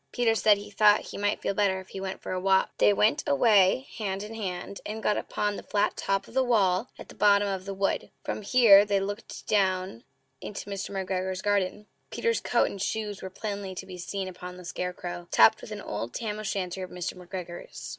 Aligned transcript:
Peter 0.11 0.33
said 0.33 0.57
he 0.57 0.71
thought 0.71 1.01
he 1.01 1.17
might 1.19 1.43
feel 1.43 1.53
better 1.53 1.79
if 1.79 1.89
he 1.89 2.01
went 2.01 2.23
for 2.23 2.31
a 2.31 2.39
walk. 2.39 2.71
They 2.79 2.91
went 2.91 3.23
away 3.27 3.85
hand 3.99 4.23
in 4.23 4.33
hand, 4.33 4.81
and 4.83 5.03
got 5.03 5.15
upon 5.15 5.57
the 5.57 5.61
flat 5.61 5.95
top 5.95 6.27
of 6.27 6.33
the 6.33 6.43
wall 6.43 6.89
at 6.97 7.07
the 7.07 7.13
bottom 7.13 7.47
of 7.47 7.65
the 7.65 7.73
wood. 7.75 8.09
From 8.23 8.41
here 8.41 8.83
they 8.83 8.99
looked 8.99 9.45
down 9.45 10.03
into 10.41 10.71
Mr. 10.71 10.89
McGregor's 10.89 11.43
garden. 11.43 11.85
Peter's 12.09 12.41
coat 12.41 12.67
and 12.71 12.81
shoes 12.81 13.21
were 13.21 13.29
plainly 13.29 13.75
to 13.75 13.85
be 13.85 13.99
seen 13.99 14.27
upon 14.27 14.57
the 14.57 14.65
scarecrow, 14.65 15.27
topped 15.29 15.61
with 15.61 15.69
an 15.69 15.81
old 15.81 16.15
tam 16.15 16.39
o' 16.39 16.41
shanter 16.41 16.83
of 16.83 16.89
Mr. 16.89 17.13
McGregor's. 17.13 17.89